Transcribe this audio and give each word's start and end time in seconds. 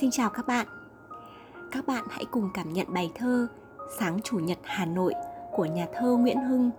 Xin 0.00 0.10
chào 0.10 0.30
các 0.30 0.46
bạn. 0.46 0.66
Các 1.72 1.86
bạn 1.86 2.04
hãy 2.10 2.24
cùng 2.30 2.50
cảm 2.54 2.72
nhận 2.72 2.86
bài 2.94 3.10
thơ 3.14 3.46
Sáng 3.98 4.20
Chủ 4.24 4.38
nhật 4.38 4.58
Hà 4.62 4.84
Nội 4.84 5.14
của 5.52 5.64
nhà 5.64 5.86
thơ 5.94 6.16
Nguyễn 6.16 6.40
Hưng 6.40 6.70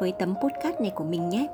với 0.00 0.12
tấm 0.18 0.34
podcast 0.42 0.80
này 0.80 0.92
của 0.94 1.04
mình 1.04 1.28
nhé. 1.28 1.46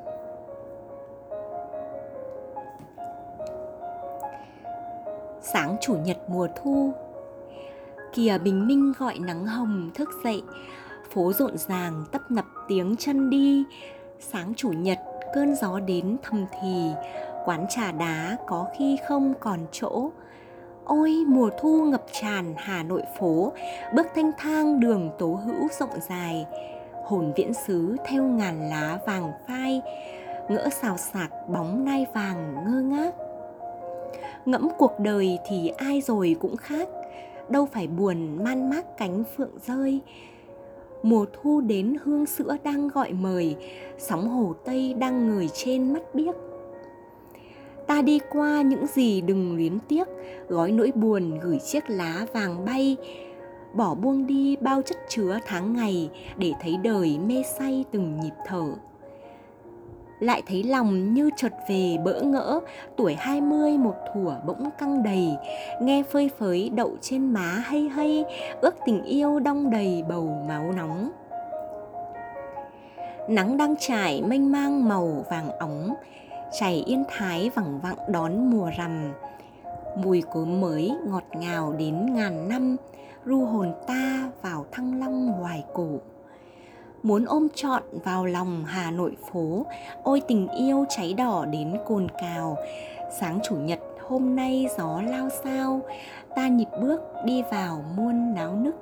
Sáng 5.40 5.76
Chủ 5.80 5.96
nhật 5.96 6.16
mùa 6.28 6.48
thu, 6.62 6.92
Kìa 8.12 8.38
bình 8.38 8.66
minh 8.66 8.92
gọi 8.98 9.18
nắng 9.18 9.46
hồng 9.46 9.90
thức 9.94 10.08
dậy, 10.24 10.42
Phố 11.10 11.32
rộn 11.32 11.58
ràng 11.58 12.04
tấp 12.12 12.30
nập 12.30 12.46
tiếng 12.68 12.96
chân 12.96 13.30
đi 13.30 13.64
Sáng 14.20 14.54
Chủ 14.56 14.68
nhật, 14.68 14.98
cơn 15.34 15.54
gió 15.54 15.80
đến 15.80 16.16
thầm 16.22 16.46
thì, 16.60 16.90
Quán 17.44 17.66
trà 17.68 17.92
đá 17.92 18.36
có 18.46 18.66
khi 18.78 18.98
không 19.08 19.34
còn 19.40 19.60
chỗ 19.72 20.10
Ôi, 20.88 21.24
mùa 21.26 21.50
thu 21.60 21.84
ngập 21.84 22.02
tràn 22.12 22.54
Hà 22.56 22.82
Nội 22.82 23.02
phố, 23.18 23.52
Bước 23.94 24.06
thanh 24.14 24.30
thang 24.38 24.80
đường 24.80 25.10
tố 25.18 25.26
hữu 25.26 25.68
rộng 25.80 26.00
dài. 26.08 26.46
Hồn 27.04 27.32
viễn 27.36 27.54
xứ 27.54 27.96
theo 28.06 28.22
ngàn 28.22 28.68
lá 28.70 28.98
vàng 29.06 29.32
phai, 29.48 29.82
Ngỡ 30.48 30.68
xào 30.82 30.96
sạc 30.96 31.30
bóng 31.48 31.84
nai 31.84 32.06
vàng 32.14 32.54
ngơ 32.54 32.80
ngác. 32.80 33.14
Ngẫm 34.46 34.68
cuộc 34.78 34.92
đời 34.98 35.38
thì 35.46 35.68
ai 35.68 36.00
rồi 36.00 36.36
cũng 36.40 36.56
khác, 36.56 36.88
Đâu 37.48 37.66
phải 37.66 37.86
buồn 37.86 38.44
man 38.44 38.70
mác 38.70 38.96
cánh 38.98 39.24
phượng 39.36 39.58
rơi. 39.66 40.00
Mùa 41.02 41.26
thu 41.32 41.60
đến 41.60 41.96
hương 42.04 42.26
sữa 42.26 42.56
đang 42.64 42.88
gọi 42.88 43.12
mời, 43.12 43.56
Sóng 43.98 44.28
hồ 44.28 44.54
Tây 44.64 44.94
đang 44.94 45.28
ngời 45.28 45.48
trên 45.54 45.92
mắt 45.92 46.02
biếc 46.14 46.47
ta 47.88 48.02
đi 48.02 48.20
qua 48.30 48.62
những 48.62 48.86
gì 48.86 49.20
đừng 49.20 49.56
luyến 49.56 49.78
tiếc. 49.88 50.08
Gói 50.48 50.72
nỗi 50.72 50.92
buồn 50.94 51.38
gửi 51.42 51.58
chiếc 51.58 51.90
lá 51.90 52.26
vàng 52.32 52.64
bay. 52.64 52.96
Bỏ 53.74 53.94
buông 53.94 54.26
đi 54.26 54.56
bao 54.60 54.82
chất 54.82 54.96
chứa 55.08 55.38
tháng 55.46 55.76
ngày 55.76 56.10
để 56.36 56.52
thấy 56.60 56.76
đời 56.76 57.18
mê 57.26 57.42
say 57.58 57.84
từng 57.92 58.20
nhịp 58.20 58.34
thở. 58.46 58.64
Lại 60.20 60.42
thấy 60.46 60.62
lòng 60.62 61.14
như 61.14 61.30
chợt 61.36 61.52
về 61.68 61.96
bỡ 62.04 62.20
ngỡ, 62.20 62.60
tuổi 62.96 63.14
hai 63.14 63.40
mươi 63.40 63.78
một 63.78 63.94
thủa 64.14 64.34
bỗng 64.46 64.70
căng 64.78 65.02
đầy. 65.02 65.28
Nghe 65.82 66.02
phơi 66.02 66.30
phới 66.38 66.70
đậu 66.74 66.96
trên 67.00 67.32
má 67.32 67.62
hay 67.64 67.80
hay, 67.80 68.24
ước 68.60 68.74
tình 68.86 69.04
yêu 69.04 69.40
đong 69.40 69.70
đầy 69.70 70.02
bầu 70.08 70.44
máu 70.48 70.72
nóng. 70.72 71.10
Nắng 73.28 73.56
đang 73.56 73.74
trải 73.80 74.22
mênh 74.22 74.52
mang 74.52 74.88
màu 74.88 75.24
vàng 75.30 75.50
óng 75.58 75.94
chảy 76.52 76.82
yên 76.86 77.04
thái 77.08 77.50
vẳng 77.54 77.80
vặng 77.80 77.98
đón 78.08 78.50
mùa 78.50 78.70
rằm. 78.78 79.12
Mùi 79.96 80.22
cốm 80.32 80.60
mới 80.60 80.92
ngọt 81.06 81.24
ngào 81.34 81.72
đến 81.72 82.14
ngàn 82.14 82.48
năm, 82.48 82.76
ru 83.24 83.44
hồn 83.44 83.72
ta 83.86 84.30
vào 84.42 84.66
thăng 84.72 85.00
long 85.00 85.28
hoài 85.28 85.64
cổ. 85.74 85.88
Muốn 87.02 87.24
ôm 87.24 87.48
trọn 87.54 87.82
vào 88.04 88.26
lòng 88.26 88.64
hà 88.66 88.90
nội 88.90 89.16
phố, 89.32 89.66
ôi 90.02 90.22
tình 90.28 90.48
yêu 90.48 90.84
cháy 90.88 91.14
đỏ 91.14 91.44
đến 91.44 91.76
cồn 91.86 92.06
cào. 92.20 92.56
Sáng 93.20 93.38
chủ 93.42 93.56
nhật 93.56 93.78
hôm 94.08 94.36
nay 94.36 94.66
gió 94.78 95.02
lao 95.02 95.28
sao, 95.44 95.80
ta 96.36 96.48
nhịp 96.48 96.68
bước 96.80 97.00
đi 97.24 97.42
vào 97.50 97.84
muôn 97.96 98.34
náo 98.34 98.52
nức. 98.52 98.74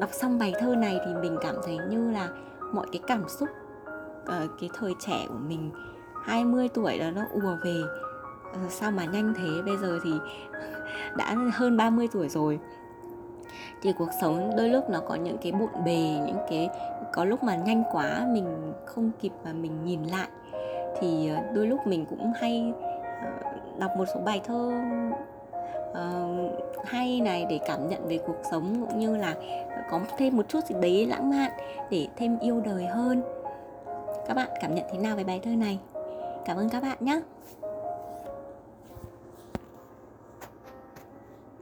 Đọc 0.00 0.10
xong 0.12 0.38
bài 0.38 0.52
thơ 0.60 0.74
này 0.74 0.98
thì 1.06 1.14
mình 1.22 1.36
cảm 1.42 1.54
thấy 1.66 1.78
như 1.90 2.10
là 2.10 2.28
mọi 2.72 2.86
cái 2.92 3.00
cảm 3.06 3.24
xúc 3.28 3.48
uh, 4.30 4.50
cái 4.60 4.70
thời 4.74 4.94
trẻ 5.00 5.26
của 5.28 5.38
mình 5.48 5.70
20 6.24 6.68
tuổi 6.68 6.98
đó 6.98 7.10
nó 7.10 7.22
ùa 7.32 7.56
về. 7.64 7.82
Uh, 8.50 8.72
sao 8.72 8.90
mà 8.90 9.04
nhanh 9.04 9.34
thế? 9.36 9.62
Bây 9.66 9.76
giờ 9.76 9.98
thì 10.04 10.10
đã 11.16 11.36
hơn 11.54 11.76
30 11.76 12.08
tuổi 12.12 12.28
rồi. 12.28 12.58
Thì 13.82 13.92
cuộc 13.98 14.08
sống 14.20 14.50
đôi 14.56 14.68
lúc 14.68 14.90
nó 14.90 15.00
có 15.08 15.14
những 15.14 15.36
cái 15.42 15.52
bộn 15.52 15.84
bề 15.84 16.00
những 16.26 16.38
cái 16.50 16.68
có 17.12 17.24
lúc 17.24 17.42
mà 17.42 17.56
nhanh 17.56 17.82
quá 17.92 18.26
mình 18.32 18.72
không 18.86 19.10
kịp 19.20 19.32
mà 19.44 19.52
mình 19.52 19.84
nhìn 19.84 20.02
lại. 20.02 20.28
Thì 21.00 21.30
uh, 21.32 21.54
đôi 21.54 21.66
lúc 21.66 21.86
mình 21.86 22.06
cũng 22.10 22.32
hay 22.40 22.72
uh, 22.72 23.78
đọc 23.78 23.90
một 23.96 24.04
số 24.14 24.20
bài 24.20 24.40
thơ 24.44 24.72
uh, 25.90 26.84
hay 26.84 27.20
này 27.20 27.46
để 27.50 27.60
cảm 27.66 27.88
nhận 27.88 28.08
về 28.08 28.18
cuộc 28.26 28.36
sống 28.50 28.86
cũng 28.86 28.98
như 28.98 29.16
là 29.16 29.34
có 29.90 30.00
thêm 30.18 30.36
một 30.36 30.48
chút 30.48 30.64
gì 30.64 30.74
đấy 30.82 31.06
lãng 31.06 31.30
mạn 31.30 31.50
để 31.90 32.08
thêm 32.16 32.38
yêu 32.38 32.60
đời 32.60 32.86
hơn 32.86 33.22
các 34.26 34.34
bạn 34.34 34.48
cảm 34.60 34.74
nhận 34.74 34.84
thế 34.92 34.98
nào 34.98 35.16
về 35.16 35.24
bài 35.24 35.40
thơ 35.42 35.50
này? 35.50 35.78
Cảm 36.44 36.56
ơn 36.56 36.68
các 36.68 36.82
bạn 36.82 36.98
nhé! 37.00 37.20